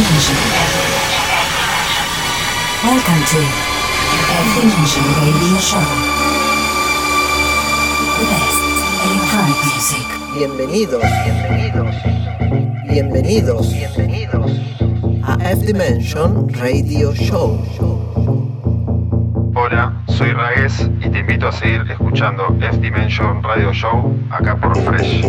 Dimension. 0.00 0.36
Welcome 2.82 3.22
to 3.32 3.40
F 4.32 4.48
Dimension 4.56 5.04
Radio 5.20 5.58
Show. 5.60 5.84
The 8.16 8.24
best 8.32 8.62
electronic 9.04 9.60
music. 9.68 10.06
Bienvenidos, 10.32 11.02
bienvenidos, 11.24 11.94
bienvenidos, 12.88 13.72
bienvenidos 13.74 14.50
a 15.22 15.36
F 15.50 15.66
Dimension 15.66 16.48
Radio 16.54 17.12
Show. 17.14 17.60
Hola, 19.54 20.02
soy 20.08 20.32
Raguez 20.32 20.88
y 21.04 21.10
te 21.10 21.18
invito 21.18 21.48
a 21.48 21.52
seguir 21.52 21.84
escuchando 21.90 22.56
F 22.58 22.78
Dimension 22.78 23.42
Radio 23.42 23.70
Show 23.74 24.16
acá 24.30 24.56
por 24.56 24.74
Fresh. 24.78 25.26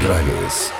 Dragas. 0.00 0.79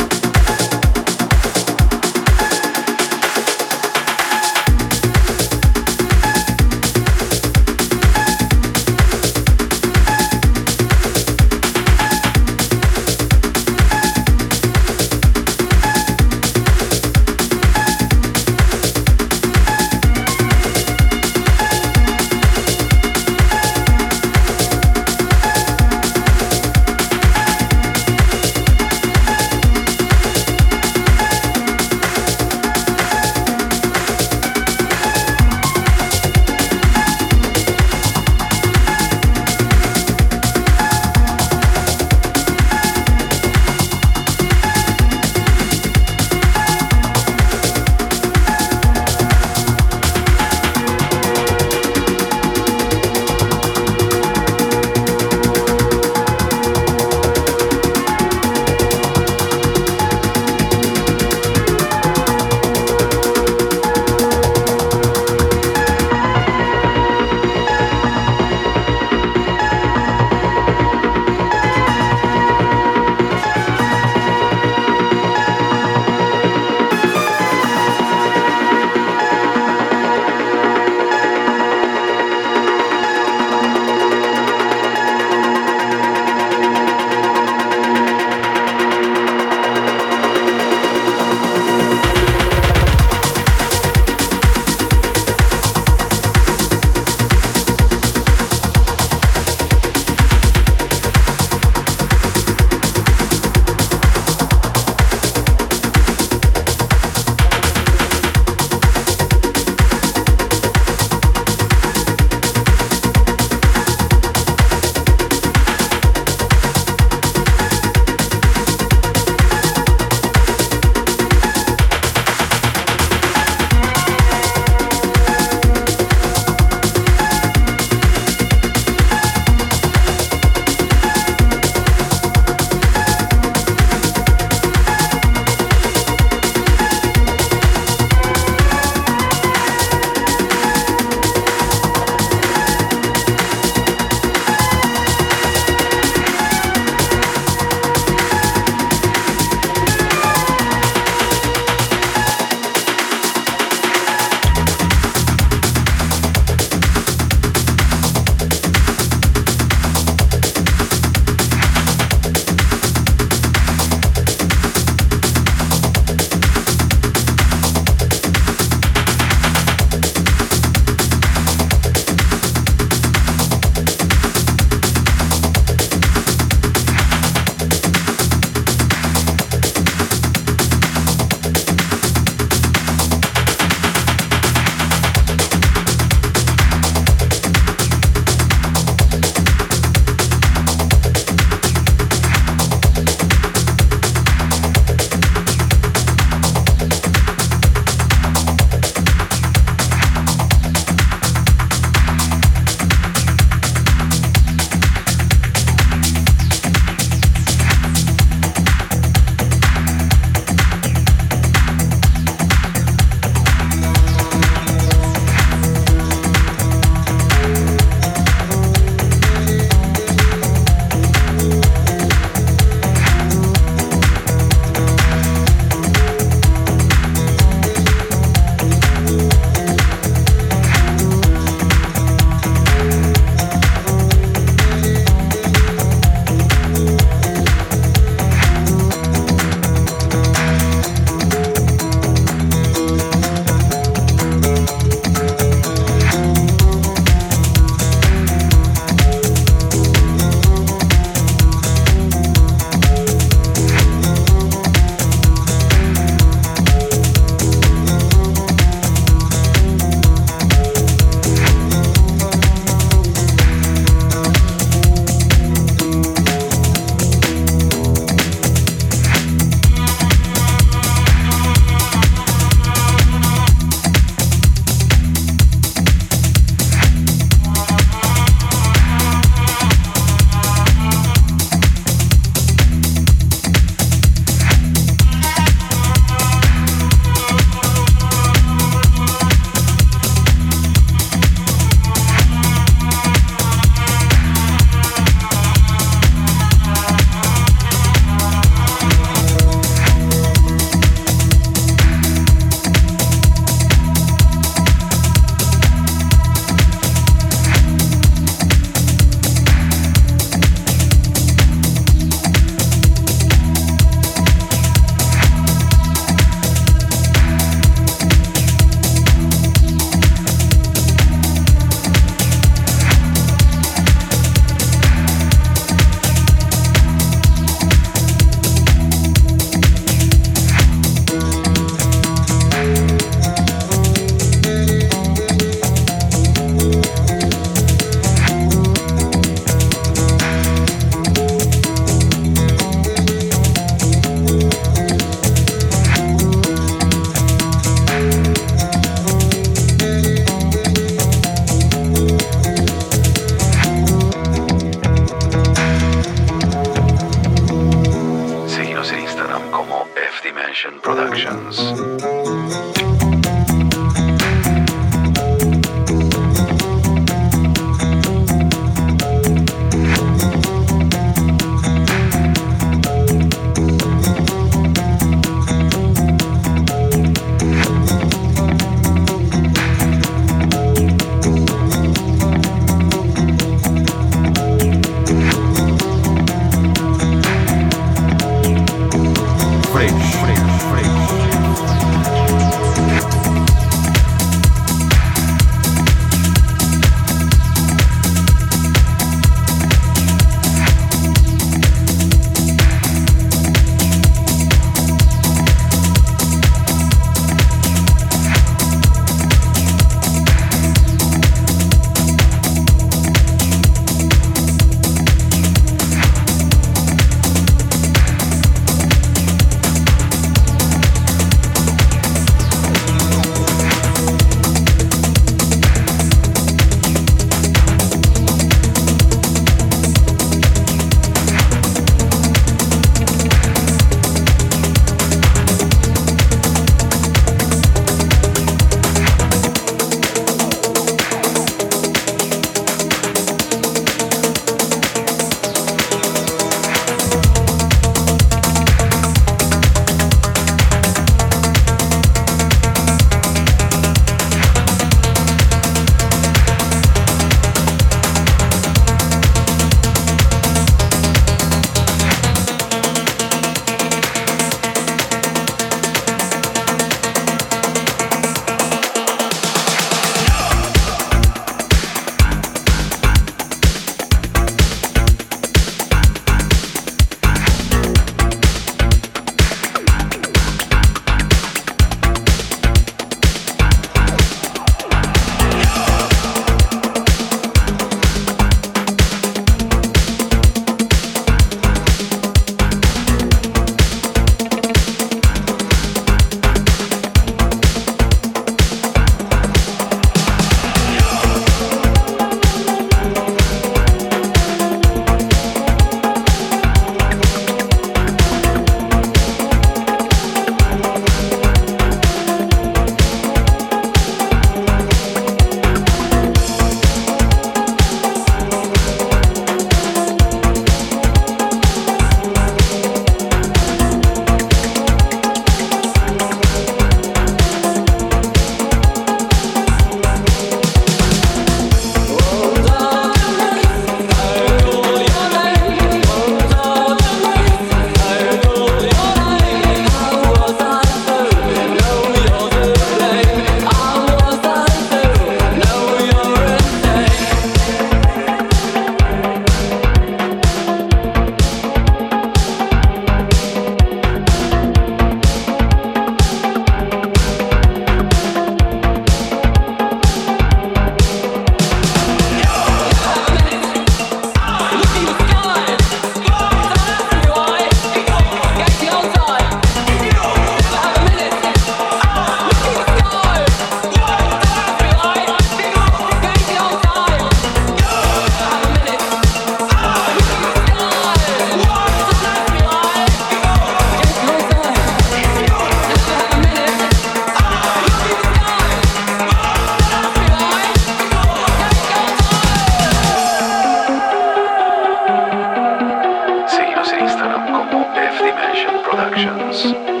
Dimension 598.21 598.83
Productions. 598.83 600.00